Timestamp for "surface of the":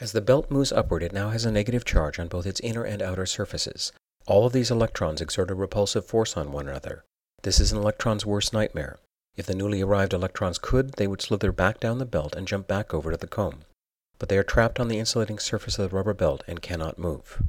15.38-15.96